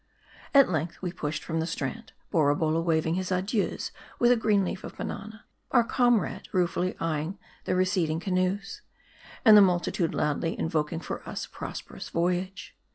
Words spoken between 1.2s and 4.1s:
from the strand; Borabolla waving his adieus